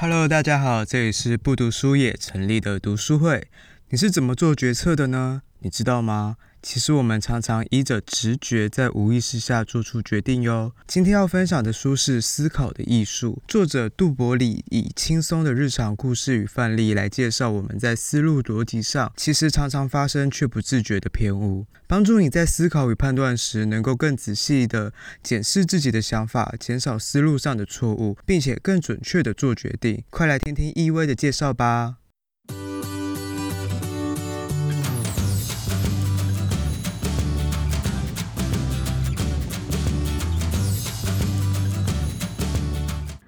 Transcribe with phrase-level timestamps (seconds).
[0.00, 3.48] Hello，大家好，这里是不读书也成立的读书会。
[3.88, 5.42] 你是怎么做决策的呢？
[5.58, 6.36] 你知道吗？
[6.60, 10.72] 其实我们常常依着直觉，在无意识下做出决定哟。
[10.86, 30.02] 今天要分享的书是《思考的艺术》，作者杜伯里以轻松的日常故事与范例来介绍我们在思路逻辑上其实常常发生却不自觉的偏误，帮助你在思考与判断时能够更仔细地检视自己的想法，减少思路上的错误，并且更准确地做决定。
[30.10, 31.96] 快来听听易威的介绍吧。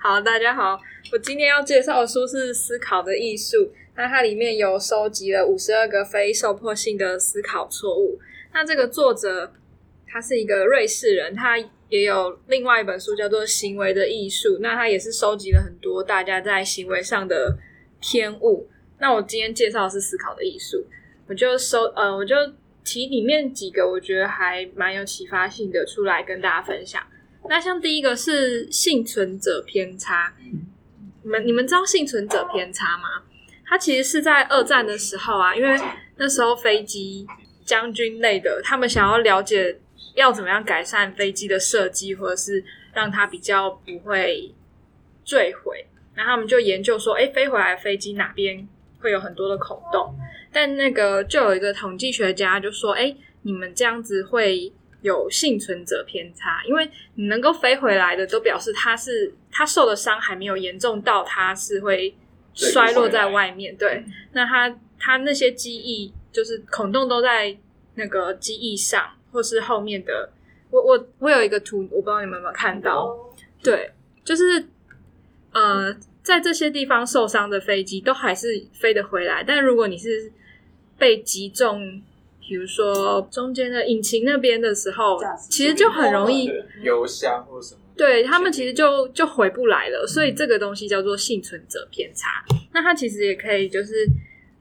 [0.02, 0.80] 好，大家好，
[1.12, 3.58] 我今天要介绍的书是《思考的艺术》，
[3.96, 8.18] 那它里面有收集了五十二个非受迫性的思考错误。
[8.54, 9.52] 那这个作者
[10.08, 11.58] 他是一个瑞士人，他
[11.90, 17.58] 也有另外一本书叫做《行为的艺术》，那他也是收集了很多大家在行为上的
[18.00, 18.70] 偏误。
[19.00, 20.78] 那我今天介绍的是《思考的艺术》，
[21.28, 22.34] 我就收呃，我就
[22.82, 27.02] 提里面几个我觉得还蛮有启发性的出来跟大家分享。
[27.48, 30.34] 那像第一个是幸存者偏差，
[31.22, 33.22] 你们你们知道幸存者偏差吗？
[33.64, 35.76] 它其实是在二战的时候啊，因为
[36.16, 37.26] 那时候飞机
[37.64, 39.80] 将军类的，他们想要了解
[40.14, 44.54] 要怎么样改善飞机的设计，或者是让它比较不会
[45.24, 48.68] 坠毁，然后他们就研究说，哎，飞回来飞机哪边
[49.00, 50.14] 会有很多的孔洞？
[50.52, 54.72] 但那个就有一个统计学家就说，哎，你们这样子会。
[55.02, 62.14] 有幸存者偏差，因为你能够飞回来的，都表示他是他受的伤还没有严重到他是会
[62.52, 63.74] 摔落在外面。
[63.76, 67.56] 对，那他他那些机翼就是孔洞都在
[67.94, 70.30] 那个机翼上，或是后面的。
[70.70, 73.16] 我我我有一个图，我不知道你们有没有看到？
[73.62, 73.90] 对，
[74.22, 74.68] 就是
[75.52, 80.30] 呃，在这些地方受伤的飞机都还是飞得回来，但如果你是
[80.98, 82.02] 被击中。
[82.50, 85.16] 比如说中间的引擎那边的时候，
[85.48, 86.50] 其实就很容易
[86.82, 90.04] 油箱或什么，对他们其实就就回不来了。
[90.04, 92.44] 所以这个东西叫做幸存者偏差。
[92.72, 94.04] 那它其实也可以就是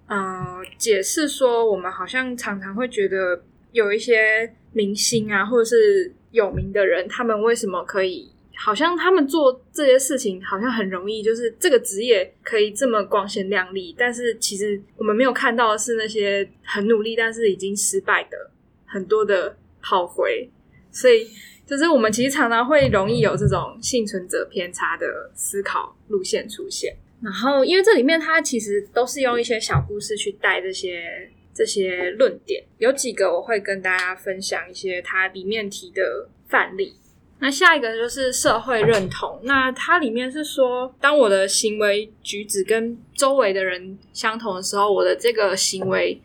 [0.06, 3.42] 呃解释说，我们好像常常会觉得
[3.72, 8.32] 有一些明星啊，或者是有名的人，他们为什么可以？
[8.62, 18.52] 好像他们做这些事情好像很容易，就是这个职业可以这么光鲜亮丽，但是其实我们没有看到的是那些很努力但是已经失败的
[18.86, 20.50] 很多的炮灰，
[20.92, 21.26] 所以
[21.66, 26.94] 就是我们其实常常会容易有这种幸存者偏差的思考路线出现。
[27.24, 36.94] 然后因为这里面它其实都是用一些小故事去带这些这些论点，有几个我会跟大家分享一些它里面提的范例。
[37.42, 39.40] 那下一个就是社会认同。
[39.44, 46.22] 那它里面是说，当我的行为举止跟周围的人相同的时候，我的这个行为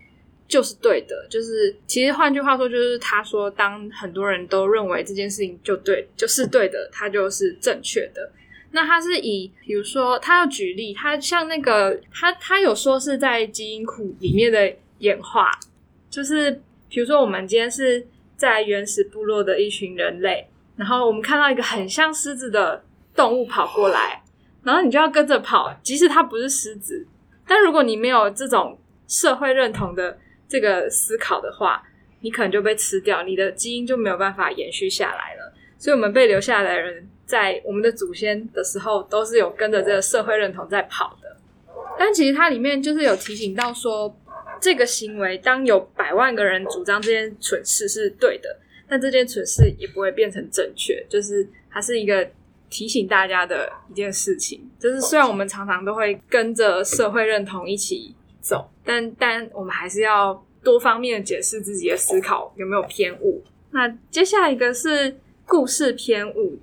[0.49, 1.27] 就是对的。
[1.31, 8.33] 就是其实换句话说，就是他说，当很多人都认为这件事情就对，就是对的，它就是正确的。
[8.73, 15.49] 那他是以，比如说，他要举例，他像那个，他他有说是在基因库里面的演化，
[16.11, 16.51] 就是
[16.89, 18.05] 比如说，我们今天是
[18.37, 20.49] 在原始部落的一群人类。
[20.77, 22.83] 然后我们看到一个很像狮子的
[23.15, 24.23] 动物跑过来，
[24.63, 27.07] 然后你就要跟着跑，即使它不是狮子。
[27.47, 30.19] 但如果你没有这种社会认同的
[30.49, 31.83] 这个思考的话，
[32.21, 35.53] 你可能就被吃掉，你的基因就没有办法延续下来了。
[35.79, 41.37] 所以，我们被留下来的人，在我们的祖先的时候，都是有跟着这个社会认同在跑的。
[41.99, 44.19] 但其实它里面就是有提醒到说，
[44.59, 48.57] 这个行为当有百万个人主张这件蠢事是对的。
[48.89, 52.29] 但这件蠢事也不会变成正确，就是它是一个
[52.69, 54.69] 提醒大家的一件事情。
[54.79, 63.43] 就是虽然我们常常都会跟着社会认同一起走，但但我们还是要多方面解释自己的思考有没有偏误。
[63.71, 65.17] 那接下来一个是
[65.47, 66.59] 故事偏误，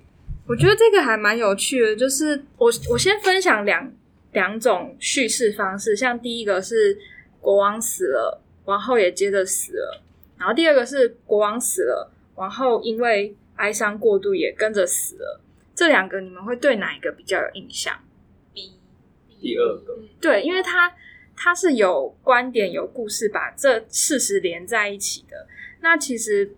[0.46, 1.96] 我觉得这个还蛮有趣的。
[1.96, 3.92] 就是我我先分享两
[4.32, 6.98] 两种叙事方式，像第一个是
[7.40, 10.02] 国王死了，王后也接着死了。
[10.42, 15.40] 然后第二个是国王死了，王后因为哀伤过度也跟着死了。
[15.72, 17.96] 这两个你们会对哪一个比较有印象
[18.52, 18.72] ？B，
[19.40, 20.00] 第二个。
[20.20, 20.92] 对，因为他
[21.36, 25.46] 他是有观点、有故事，把这事实连在一起的。
[25.80, 26.56] 那其实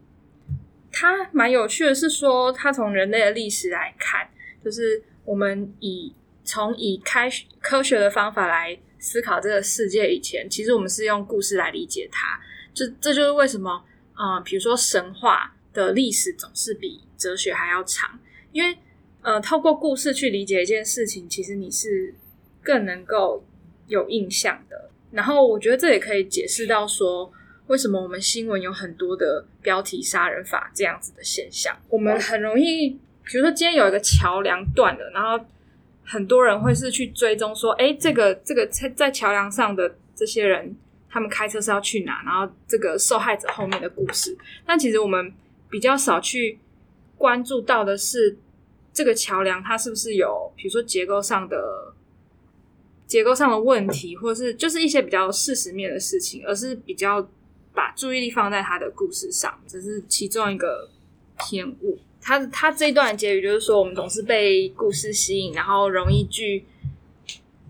[0.90, 4.30] 他蛮有趣的，是说他从人类的历史来看，
[4.64, 7.28] 就是我们以从以开
[7.60, 12.40] 科学的方法来思考这个世界以前，其实我们是用故事来理解它。
[12.74, 13.84] 这这就是为什么，
[14.16, 18.18] 呃，比如说神话的历史总是比哲学还要长，
[18.52, 18.76] 因为
[19.22, 22.14] 呃，透过故事去理解一件事情，其实你是
[22.62, 23.42] 更能够
[23.86, 24.90] 有印象的。
[25.12, 27.32] 然后我觉得这也可以解释到说，
[27.68, 31.74] 为什么我们新闻有很多的标题杀人法这样子的现象。
[31.88, 32.90] 我们很容易，
[33.24, 35.42] 比如说今天有一个桥梁断了，然后
[36.04, 40.76] 很多人会是去追踪说，哎，这个这个在在桥梁上的这些人，
[41.14, 42.22] 他们开车是要去哪？
[42.26, 44.36] 然后这个受害者后面的故事。
[44.66, 45.32] 但其实我们
[45.70, 46.58] 比较少去
[47.16, 48.36] 关注到的是。
[48.96, 51.92] 这个桥梁它是不是有，比如说结构上的
[53.08, 57.28] 结构上的问题，或者是就是一些比较事实面的事情，而是比较
[57.72, 60.88] 把注意力放在他的故事上，这是其中一个
[61.40, 61.98] 偏误。
[62.22, 66.64] 他他这一段结语就是说，我们总是被故事吸引，然后容易去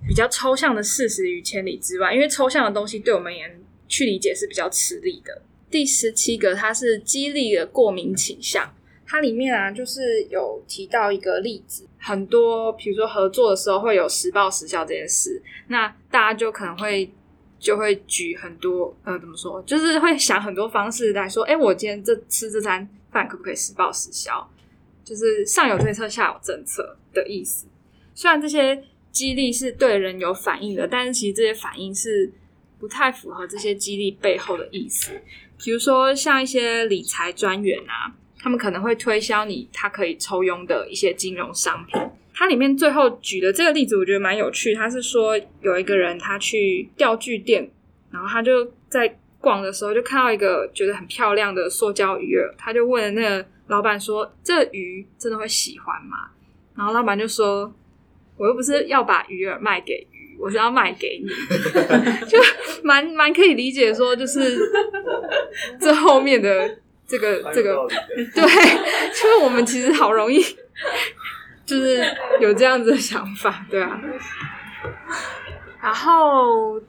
[0.07, 5.43] 比较抽象的事实与千里之外，因为抽象的东西对我们而言去理解是比较吃力的。
[5.71, 8.73] 第十七个，它是激励的过敏倾向。
[9.07, 17.11] 它里面啊，就是有提到一个例子，很多比如说合作的时候会有实报实销这件事，那大家就可能会
[17.59, 24.51] 就会举很多呃，怎么说，就是会想很多方式来说，哎，我今天这吃这餐饭可不可以实报实销？
[25.05, 27.67] 就是上有对策，下有政策的意思。
[28.15, 28.83] 虽然这些
[29.15, 32.31] 激励是对人有反应的，但是其实这些反应是
[32.79, 35.13] 不太符合这些激励背后的意思。
[35.57, 38.13] 比如说像一些理财专员啊。
[38.45, 41.99] 他们可能会推销你他可以抽佣的一些金融商品。
[42.35, 44.75] 它里面最后举的这个例子，我觉得蛮有趣。
[44.75, 47.67] 他是说有一个人他去钓具店，
[48.11, 56.29] 然后他就在逛的时候就看到一个觉得很漂亮的塑胶鱼饵，他就问那个老板说：“这鱼真的会喜欢吗？”
[56.77, 57.75] 然后老板就说
[58.37, 61.29] ：“我又不是要把鱼饵卖给鱼，我是要卖给你。
[62.27, 62.39] ”就
[62.83, 64.59] 蛮蛮可以理解说，就是
[65.81, 66.79] 这后面的。
[67.07, 67.87] 这个这个
[68.35, 68.43] 对，
[69.13, 70.41] 就是我们其实好容易，
[71.67, 72.03] 就是
[72.41, 74.01] 有这样子的想法，对啊。
[75.83, 76.81] 然后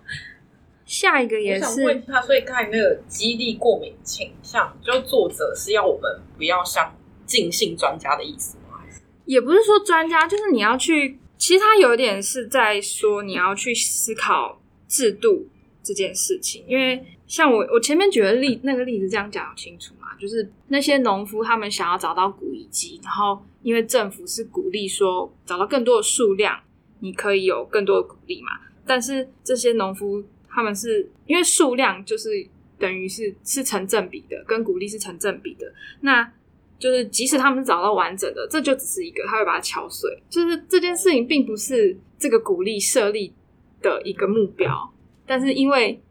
[0.85, 6.95] 下一个也是，我想问他，所以刚才那个激励过敏倾向，就作者是要我们不要像
[7.25, 8.79] 尽信专家的意思吗？
[9.25, 15.47] 也不是说专家，就是你要去，其实他有点是在说你要去思考制度
[15.83, 17.05] 这件事情，因为。
[17.27, 20.15] 像我，我前面举的例那个例子，这样讲清楚嘛？
[20.19, 26.55] 就是那些农夫他们想要找到古遗迹，然后因为政府是鼓励说找到更多的数量，
[26.99, 28.51] 你可以有更多的鼓励嘛。
[28.85, 32.29] 但是这些农夫他们是因为数量就是
[32.77, 35.65] 等于是是成正比的，跟鼓励是成正比的。
[36.01, 36.31] 那
[36.77, 40.21] 就是即使他们找到完整的，这就只是一个，他会把它敲碎。
[40.29, 43.33] 就是这件事情并不是这个鼓励设立
[43.81, 44.93] 的一个目标，
[45.25, 46.01] 但是因为。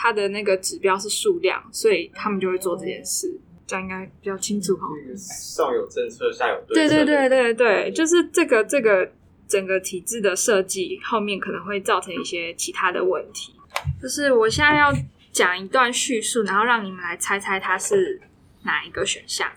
[0.00, 3.36] 他的那个指标是数量，所以他们就会做这件事，
[3.66, 4.86] 这样应该比较清楚哈。
[5.16, 6.94] 上有政策，下有对策。
[6.94, 9.10] 对对对对对，就是这个这个
[9.48, 13.52] 整个体制的设计后面可能会造成一些其他的问题。
[14.00, 14.94] 就是我现在要
[15.32, 18.20] 讲一段叙述，然后让你们来猜猜它是
[18.62, 19.50] 哪一个选项。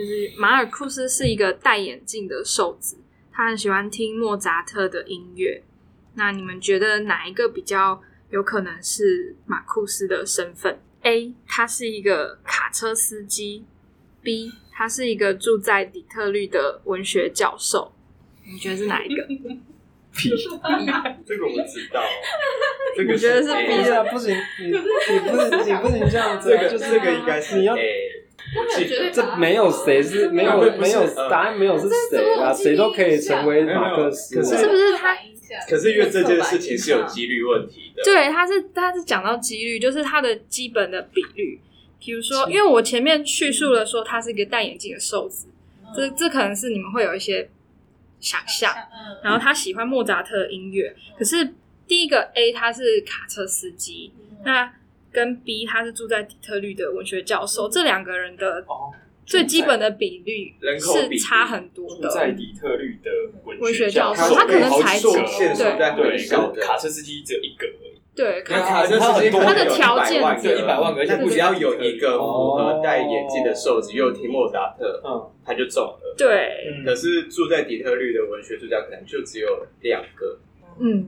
[0.00, 2.96] 就是马尔库斯是一个戴眼镜的瘦子，
[3.30, 5.62] 他很喜欢听莫扎特的音乐。
[6.14, 8.00] 那你们觉得哪一个比较？
[8.30, 10.78] 有可能是马库斯的身份。
[11.02, 13.64] A，他是一个卡车司机
[14.22, 17.92] ；B，他是一个住在底特律的文学教授。
[18.46, 19.26] 你觉得是哪一个？
[20.14, 20.30] B，
[21.26, 22.02] 这个我知道。
[22.96, 26.50] 这个我觉得是 B 的，不行，你你不能你不能这样子。
[26.50, 27.74] 这个就是这个应该是你要。
[29.12, 32.52] 这没有谁是没有没有答案，没有是谁啊？
[32.52, 34.36] 谁都可以成为马克思。
[34.36, 35.16] 可是是不是他？
[35.68, 41.58] 可是因为这件事情是有几率问题的，对，他是他是讲到几率，就是他的基本的比率。
[41.98, 45.48] 比如说，因为我前面叙述了说他是一个戴眼镜的瘦子，
[45.94, 47.50] 这这可能是你们会有一些
[48.20, 48.72] 想象。
[49.24, 51.52] 然后他喜欢莫扎特的音乐，可是
[51.86, 54.12] 第一个 A 他是卡车司机，
[54.44, 54.72] 那
[55.12, 58.64] 跟 B 他是住在底特律的文学教授，这两个人的。
[59.26, 62.08] 最基本的比率是差很多的。
[62.08, 63.10] 住在底特律的
[63.60, 66.18] 文学教授，他可能才对
[66.52, 68.00] 对，卡车司机只有一个而已。
[68.12, 76.14] 对，卡车司机他的条件只有一百万个，而且只要有一个符合戴眼镜的瘦子，又听莫扎特，嗯，他就中了。
[76.18, 80.40] 对，可是住在底特律的文学作家可能就只有两个。
[80.80, 81.06] 嗯，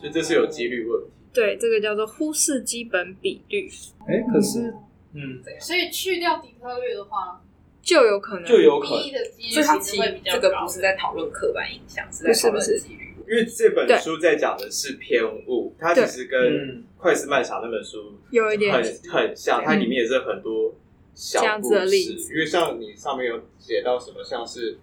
[0.00, 1.10] 所以这是有几率问题。
[1.38, 3.70] 对，这个叫做忽视基本比率。
[4.08, 4.74] 哎，可是。
[5.14, 7.40] 嗯，所以去掉底特律的话，
[7.80, 9.02] 就有可能，就有可能。
[9.50, 13.14] 所以它其实这个不是在讨论刻板印象，是在讨论几率。
[13.26, 20.74] 因为这本书在讲的是偏误，它其实跟快思慢想那本书有一点很很像，它里面也是很多
[21.14, 21.96] 小故事。
[22.30, 24.78] 因为像你上面有写到什么，像是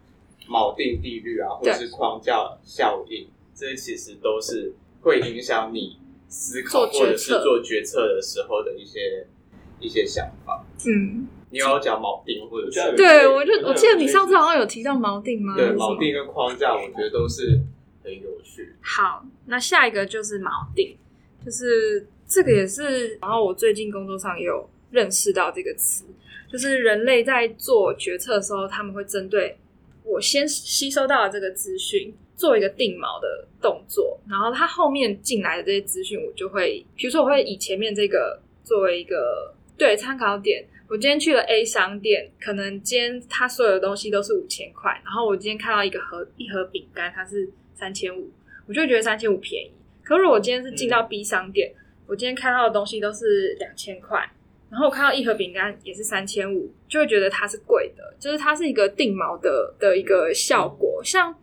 [0.50, 9.28] 锚定定律啊，或者是框架效应，这些其实都是会影响你思考或者是做决策的时候的一些
[9.80, 10.66] 一些想法。
[10.88, 12.96] 嗯，你有要讲锚定或者是？
[12.96, 15.56] 对，我就我记得你上次好像有提到锚定吗？
[15.56, 17.62] 对，锚定跟框架，我觉得都是
[18.04, 18.76] 很有趣。
[18.82, 20.98] 好，那下一个就是锚定，
[21.44, 26.06] 就是这个也是，然后我最近工作上也有认识到这个词，
[26.52, 29.58] 就是人类在做决策的时候，他们会针对
[30.04, 40.66] 我先吸收到的这个资讯，做一个定锚的动作，然后它后面进来的这些资讯，我就会，比如说我会以前面这个作为一个对参考点。
[40.88, 48.30] 我今天去了 A 商店，可能今天它所有的东西都是五千块，然后我今天看到一个盒一盒饼干，它是三千五，
[48.68, 49.72] 我就会觉得三千五便宜。
[50.04, 54.20] 可是如果我今天是进到 B 商店，嗯，我今天看到的东西都是两千块，
[54.70, 61.36] 然后我看到一盒饼干也是三千五，就会觉得它是贵的，就是它是一个定锚的的一个效果，像。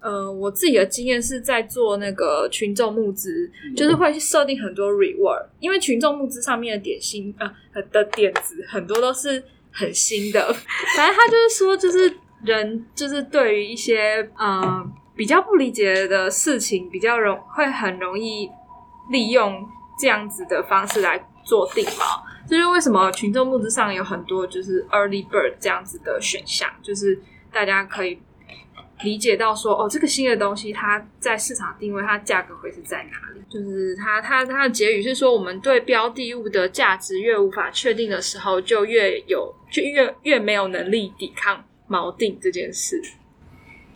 [0.00, 10.54] 呃，我自己的经验是在做那个群众募资，就是会设定很多 reward，因为群众募资上面的点心呃的点子很多都是很新的。
[10.96, 12.14] 反正他就是说，就是
[12.44, 18.48] 人就是对于一些呃比较不理解的事情，比较容会很容易
[19.10, 19.66] 利用
[20.00, 22.22] 这样子的方式来做定锚。
[22.48, 27.20] 这就是为什么群众募资上有很多就是 early bird 这样子的选项，就是
[27.52, 28.16] 大家可以。
[29.04, 33.40] 理解到说哦，这个新的东西它在市场定位，它价格会是在哪里？
[33.48, 43.00] 就是它它它的结语是说，我们对标的物的价值越无法确定的时候，就越有就越越没有能力抵抗锚定这件事。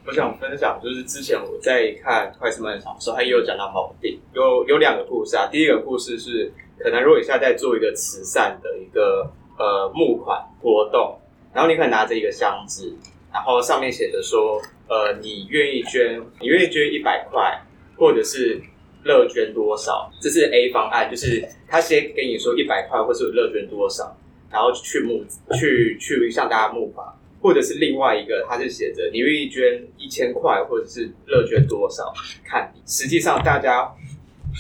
[0.06, 5.49] 我想分享就是之前我在看快思慢想的时候，他也有讲到锚定，有有两个故事啊。
[5.50, 9.28] 第一个故事是，可能如果你现在在做一个慈善的一个
[9.59, 11.18] 呃募款活动，
[11.52, 12.97] 然后你可以拿着一个箱子，
[13.32, 14.62] 然后上面写着说。
[14.92, 16.20] 呃，你愿意捐？
[16.38, 17.58] 你愿意捐一百块，
[17.96, 18.61] 或者是
[19.04, 20.12] 乐捐多少？
[20.20, 24.14] 这是 A 方案，就是他先跟你说一百块，或是乐捐多少，
[24.50, 27.06] 然后去募，去去向大家募款，
[27.40, 32.12] 或者是另外一个，他是写着你愿意捐一千块，或者是乐捐多少？
[32.44, 33.90] 看你，实际上大家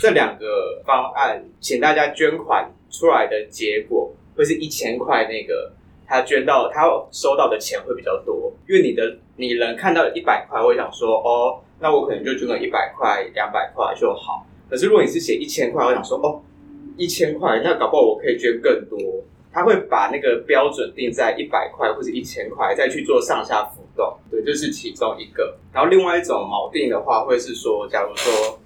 [0.00, 5.70] 这两个方案，请大家捐款出来的结果，会是一千块那个。
[6.06, 14.46] 他捐到，他收到的钱会比较多，因为你的你能看到一百块，会想说，哦，那我可能就捐个一百块、两百块就好。
[14.68, 16.42] 可是如果你是写一千块，我想说，哦，
[16.96, 18.98] 一千块，那搞不好我可以捐更多。
[19.52, 24.16] 他会把那个标准定在一百块或者一千块，再去做上下浮动。
[24.30, 25.56] 对，这是其中一个。
[25.72, 28.58] 然后另外一种锚定的话，会是说，假如说，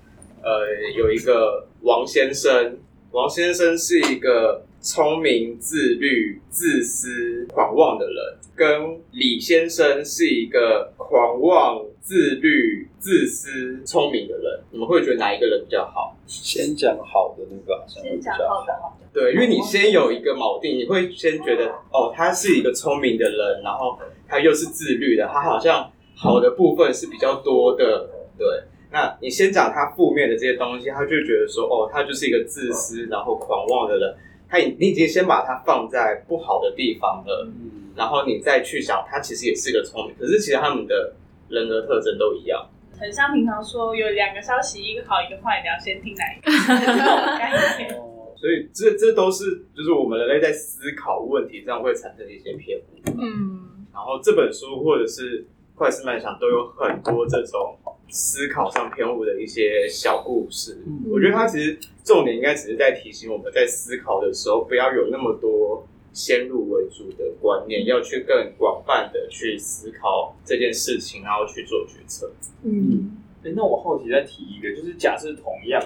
[0.43, 2.79] 呃，有一个王先生，
[3.13, 4.63] 王先生是一个。
[4.87, 16.17] 聪明、自律、自私、狂妄的人，跟李先生是一个狂妄、自律、自私、聪明的人，你们会觉得哪一个人比较好？
[16.29, 19.05] 先讲好的那个，先讲好的。
[19.13, 28.09] 对，因为你先有一个锚定，你会先觉得哦，他是一个聪明的人，然后他又是自律的，他好像好的部分是比较多的。
[28.39, 28.47] 对，
[28.93, 34.15] 那你先讲他负面的这些东西，他就觉得说哦，他就是一个自私然后狂妄的人。
[34.49, 41.15] 他已你已经先把它放在不好的地方了，嗯，然后你再去想，他其实也是个聪明，可是其实他们的
[41.49, 42.67] 人格特征都一样。
[42.99, 46.51] 很像平常说有两个消息，一个好一个坏，你要先听哪一个？
[48.37, 52.83] 所以这这都是就是我们人类在思考问题上会产生的一些偏误。
[53.19, 57.77] 嗯，然后这本书或者是快思慢想都有很多这种。
[58.09, 72.33] 思考上偏误的一些小故事，嗯，我觉得它其实重点应该只是在提醒我们在思考的时候，不要有那么多先入为主的观念，要去更广泛的去思考这件事情，然后去做决策。
[72.63, 75.83] 嗯，欸，那我好奇再提一个，就是假设同样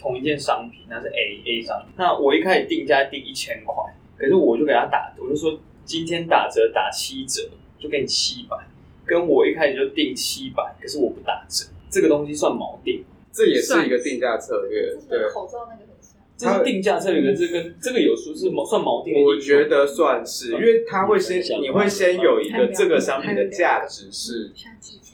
[0.00, 3.74] 同一件商品，那是 A A 商品，那我一开始定价定一千块，
[4.16, 8.56] 可是我就给他打，我就说今天打折打七折，就给你七百。
[9.06, 14.96] 跟我一开始就定七百，可是我不打折，这个东西算锚定，这也是一个定价策略。
[15.08, 19.24] 对，口罩那个很像，这是定价策略跟这个这个有说是算锚定。
[19.24, 24.52] 我觉得算是，因为它会先，你会先有一个这个商品的价值是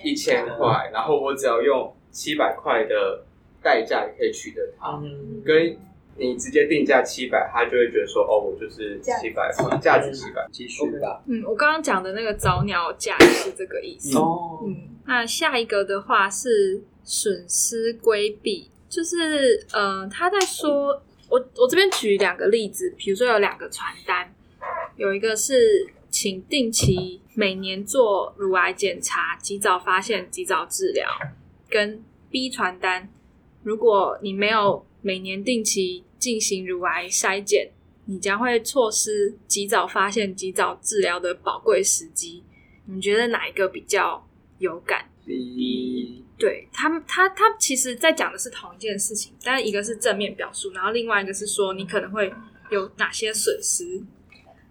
[0.03, 3.25] 一千块，然后我只要用七百块的
[3.63, 5.01] 代价也可以取得它，
[5.45, 5.77] 跟。
[6.21, 9.51] 你直接定价七百，他就会觉得说，哦，我就是七百，
[9.81, 11.23] 价值七百，继续吧。
[11.27, 14.19] 嗯，我刚刚讲的那个早鸟价是这个意思。
[14.19, 24.35] 哦，嗯，那下一个的话是损失规避，就是呃，他在说，我我这边举两个例子，比如说有两个传单，
[24.97, 31.09] 有一个是请定期每年做乳癌检查，及早发现，及早治疗，
[31.71, 33.09] 跟 B 传单，
[33.63, 37.73] 如果你没有每年定期进行乳癌筛检，
[38.05, 42.45] 你将会错失及早发现、及早治疗的宝贵时机。
[42.85, 44.25] 你觉得哪一个比较
[44.59, 46.25] 有感？B。
[46.39, 52.33] 对他们，他他其实在讲的是同一件事情，但一个是正面表述，然后另外一个是说你可能会
[52.71, 54.03] 有哪些损失。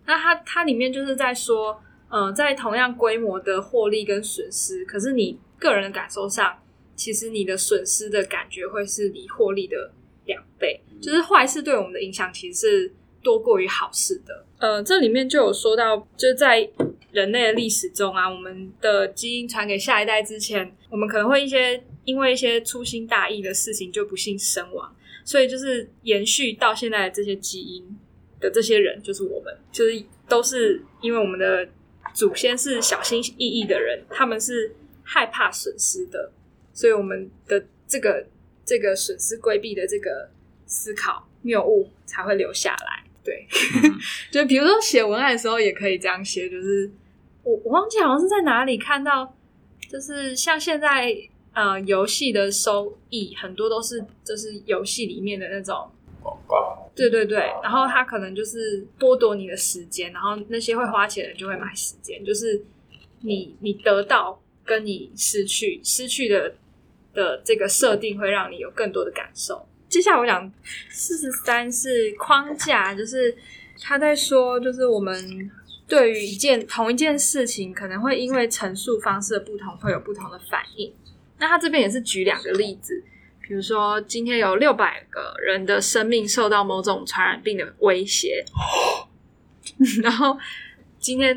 [0.07, 1.79] 那它它里面就是在说，
[2.09, 6.57] 呃，在同样规模的获利跟损失，可是你个人的感受上，
[6.95, 9.93] 其实你的损失的感觉会是你获利的
[10.25, 14.45] 两倍，就是坏事对我们的影响其实是多过于好事的。
[14.59, 16.69] 呃，这里面就有说到，就在
[17.11, 27.97] 人类的历史中啊，我们的基因传给下一代之前，我们可能会一些因为一些粗心大意的事情就不幸身亡，所以就是延续到现在的这些基因。
[28.41, 31.67] 的这些人就是我们，就是都是因为我们的
[32.13, 36.31] 祖先是小心翼翼的人，他们是害怕损失的，
[36.71, 38.25] 所以我们的这个
[38.63, 40.29] 这个损失规避的这个
[40.69, 43.03] 思考谬误才会留下来。
[43.21, 43.45] 对，
[43.83, 43.99] 嗯、
[44.31, 46.89] 就比如说写文案的时候也可以这样写，就是
[47.43, 49.35] 我我忘记好像是在哪里看到，
[49.89, 51.13] 就是像现在
[51.53, 55.91] 呃游戏的收益很多都是就是游戏里面的那种
[56.23, 56.89] 广告。
[56.95, 62.61] 对对对，然后他可能就是剥夺你的时间，然后那些会花钱的人就会买时间，就是
[63.21, 66.55] 你你得到跟你失去失去的
[67.13, 69.65] 的这个设定会让你有更多的感受。
[69.89, 70.49] 接下来我讲
[70.89, 73.35] 四十三是框架，就是
[73.81, 75.49] 他在说，就是我们
[75.87, 80.93] 对于一件同一件事情，可能会因为陈述方式的不同，会有不同的反应。
[81.39, 83.03] 那他这边也是举两个例子。
[83.41, 88.45] 比如说，今天有六百个人的生命受到某种传染病的威胁，
[90.03, 90.37] 然后
[90.99, 91.35] 今天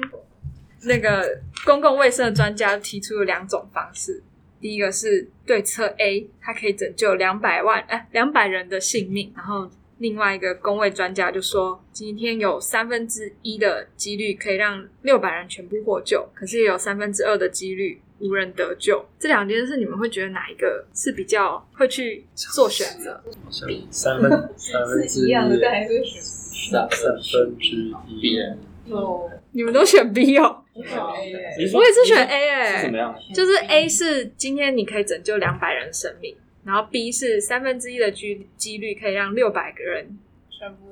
[0.83, 4.23] 那个公共卫生的专家提出了两种方式。
[4.63, 9.31] 第一个是对策 A，它可以拯救两百万哎两百人的性命。
[9.37, 18.01] 然后另外一个工位专家就说，今天有三分之一的几率可以让六百人全部获救，可是也有三分之二的几率。
[18.25, 23.21] 无人得救，这两件事你们会觉得哪一个是比较会去做选择
[23.91, 28.39] 三分 三分之一，三三分之一。
[28.93, 33.15] 哦，你们都选 B 哦，我选 A，我也是选 A 哎，怎么样？
[33.35, 40.19] 就是 A 是今天你可以拯救两百人生命，然后 B 是三分之一的几几率可以让六百个人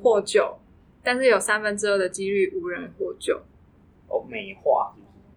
[0.03, 0.59] 获救，
[1.03, 3.41] 但是有三分之二的几率无人获救。
[4.09, 4.95] 哦，美化。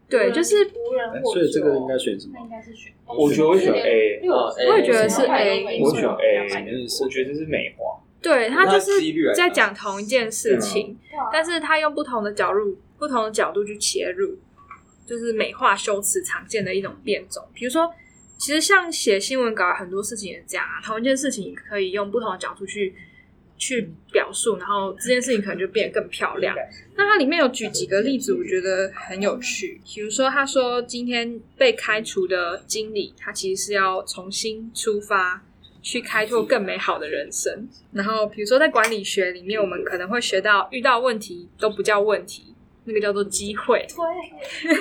[0.10, 1.34] 对，就是无人获救。
[1.34, 2.40] 所以这个应该选什么？
[2.44, 2.92] 应该是选。
[3.08, 5.80] 我觉得我选 A，我也觉得是 A。
[5.82, 6.50] 我选 A，
[7.02, 8.00] 我觉得这是美化。
[8.22, 8.92] 对，他就是
[9.34, 10.98] 在讲同一件事情，
[11.32, 14.38] 但是他用不同的角度、不同的角度去切入，
[15.06, 17.44] 就是美化修辞常见的一种变种。
[17.54, 17.94] 比如说，
[18.38, 22.96] 其实像写新闻稿，很多事情也是这样啊，同一件事情可以用不同的角度去。
[23.56, 26.54] 去表述，然后这件事情可能就变得更漂亮。
[26.98, 29.80] 那它里面有举几个例子，我觉得很有趣。
[29.86, 35.46] 比如说，他说今天被开除的经理，他其实是要重新出发，
[35.82, 37.70] 去开拓更美好的人生。
[37.94, 42.53] 然后，比如说在管理学里面，我们可能会学到，遇到问题都不叫问题。
[42.86, 44.76] 那个叫做机会，对，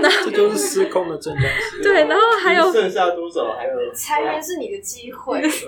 [0.00, 1.82] 那这就是失控的正当时。
[1.84, 3.52] 对，然后还有剩下多少？
[3.52, 5.66] 还有裁员是你的机会， 是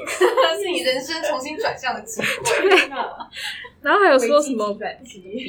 [0.73, 2.69] 你人生重新转向的机会。
[2.69, 2.89] 对，
[3.83, 4.75] 然后还有说什么？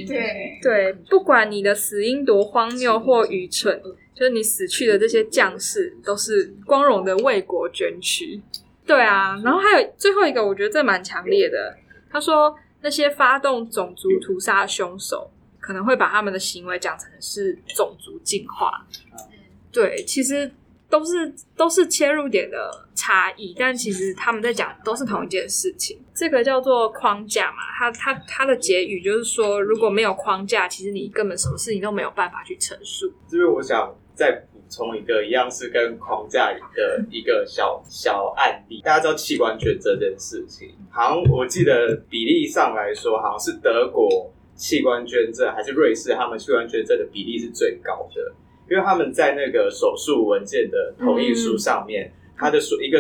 [0.05, 3.81] 对对，不管你的死因多荒谬或愚蠢，
[4.13, 8.41] 就是你死去的这些将士都是光荣的为国捐躯。
[8.85, 11.77] 对啊，然后还有最后一个，我觉得这蛮强烈的。
[12.11, 15.31] 他说那些发动种族屠杀的凶手。
[15.65, 18.85] 可能会把他们的行为讲成是种族进化，
[19.71, 20.51] 对，其实
[20.87, 25.99] 都是都是切入点的差异，但其实他们在讲都是同一件事情。
[26.13, 33.11] 这个叫做框架嘛，它它它的结语就是说，如果没有框架，其实你根本什么事情都没有办法去陈述。
[33.27, 38.81] 这边我想再补充一个，一样是跟框架的一个小小案例。
[38.85, 44.31] 大家知道器官捐这件事情，好像我记得比例上来说，好像是德国。
[44.55, 48.33] 器官捐赠还是瑞士，他们器官捐赠的比例是最高的，
[48.69, 52.99] 因为他们在那个手术文件的同意书上面，嗯、他的说一个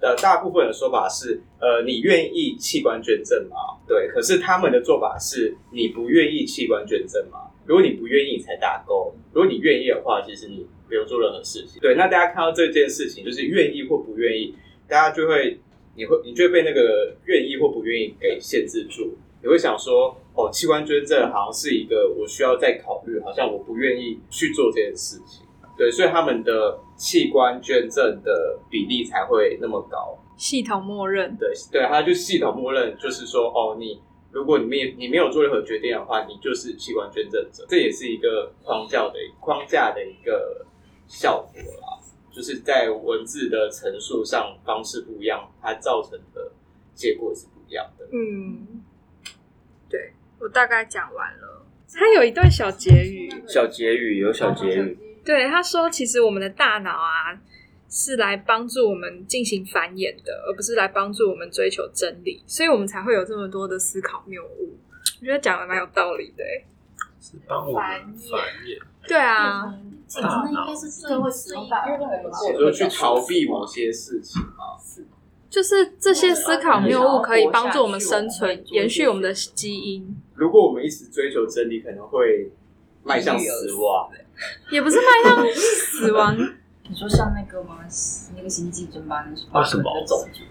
[0.00, 3.56] 呃大部分的说法是，呃，你愿意器官捐赠吗？
[3.86, 7.38] 对，可是他们的做法是你不愿意器官捐赠吗？
[7.64, 11.80] 如果你不愿意，你才打勾；如果你愿意的话，其实你不用做任何事情。
[11.80, 14.54] 对，那大家看到这件事情，就是愿意或不愿意，
[14.88, 15.60] 大家就会
[15.94, 19.16] 你会你就会被那个愿意或不愿意给限制住。
[19.40, 25.44] 你会想说，哦，器官捐赠好像是一个我需要再考虑，好像我不愿意去做这件事情。
[25.76, 30.16] 对，所以他们的器官捐赠的比例才会那么高。
[30.36, 37.66] 系统默认，对对，他就系统默认，就是说，哦，你如果你没你没有做任何决定的话，你就是器官捐赠者。
[37.68, 40.64] 这也是一个框架的框架的一个
[41.08, 41.98] 效果啦，
[42.30, 46.52] 就是在文字的陈述上方式不一样，它造成的
[46.94, 48.06] 结果是不一样的。
[48.12, 48.82] 嗯，
[49.88, 51.66] 对，我大概讲完了。
[51.92, 54.98] 他有一段小结语，小结语有小结语。
[55.24, 57.40] 对，他说，其实我们的大脑啊。
[57.90, 64.76] 是来帮助我们进行繁衍的，而不是来帮助我们追求真理，所以我们才会有这么多的思考谬误。
[65.22, 66.44] 我觉得讲的蛮有道理的，
[67.18, 67.82] 是帮我们
[68.30, 68.78] 繁衍。
[69.08, 69.74] 对啊，
[70.14, 74.76] 大脑应该是社会使用大脑，就是去逃避某些事情啊。
[75.50, 80.16] 就是这些思考谬误可以帮助我们生存，延续我们的基因。
[80.34, 82.50] 如果我们一直追求真理，可能会
[83.02, 84.10] 迈向死亡。
[84.70, 86.36] 也不是迈向死亡。
[86.90, 87.80] 你说像那个吗？
[88.36, 89.84] 那个星际争霸那种，为什么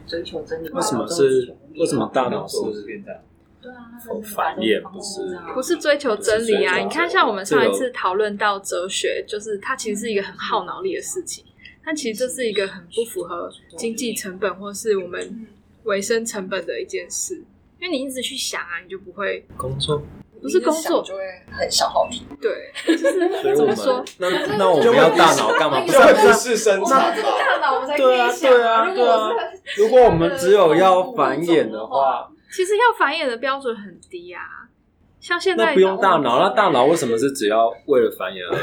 [0.06, 0.70] 追求真理？
[0.70, 1.56] 为什么是？
[1.80, 3.22] 为什么大脑是变态？
[3.62, 3.90] 对啊，
[4.24, 6.78] 繁衍不是不是追求真理啊！
[6.78, 11.44] 你看，像我们上一次讨论到哲学，就是它其实是一个很耗脑力的事情。
[11.88, 15.48] 但其实这是一个很不符合经济成本或是我们
[15.84, 17.36] 维生成本的一件事，
[17.80, 20.04] 因为你一直去想啊，你就不会工作。
[20.40, 24.06] 不是工作就会很消耗体，对，就是怎么说？
[24.20, 25.82] 那那我们要大脑干嘛？
[25.82, 29.30] 不是不是生产大脑我们才对啊对啊对啊！
[29.78, 34.67] 如果我们只有要繁衍的话，其实要繁衍的标准很低啊。
[35.20, 38.58] 像现在那不用大脑，那大脑为什么是只要为了繁衍而？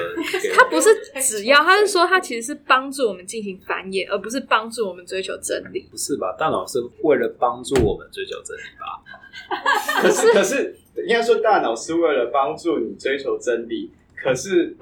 [0.57, 0.89] 它不是
[1.21, 5.87] 只要，它是说它其实是帮助我们进行繁衍，而不是帮助我们追求真理。
[5.91, 6.35] 不是吧？
[6.39, 9.03] 大脑是为了帮助我们追求真理吧？
[10.03, 10.77] 可是可是。
[10.97, 13.91] 应该说，大脑是为了帮助你追求真理。
[14.15, 14.77] 可是，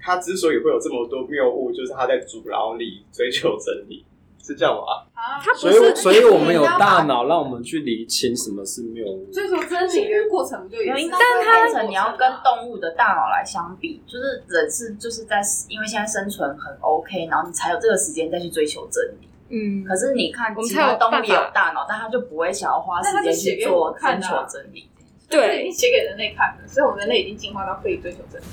[0.00, 4.04] 它之所以会有这么多谬误，就是它在阻挠你追求真理，
[4.44, 5.08] 是这样吗？
[5.14, 9.26] 啊，他不所以，所以我们有大脑，让我们去理清什么是谬误。
[9.32, 19.28] 追求真理的过程就有，但它变成你要跟动物的大脑来相比，就是人是就是在因为现在生存很 OK，然后你才有这个时间再去追求真理。
[19.48, 24.90] 嗯，可是你看，其他动物也有大脑，但他就不会想要花时间去做追求真理。
[25.26, 28.44] 对，写给人类看的，所以我们人类已经进化到可以追求真理。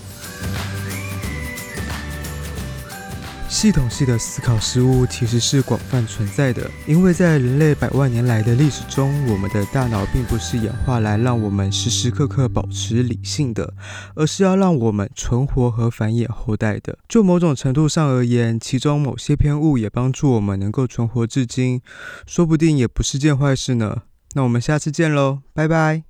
[3.51, 13.73] 系统性的思考失误其实是广泛存在的，因为在人类百万年来的历史中，我们的大脑并不是演化来让我们时时刻刻保持理性的，
[14.15, 16.97] 而是要让我们存活和繁衍后代的。
[17.09, 21.81] 就某种程度上而言，其中某些偏误也帮助我们能够存活至今，
[22.25, 24.03] 说不定也不是件坏事呢。
[24.33, 25.99] 那我们下次见喽，拜拜。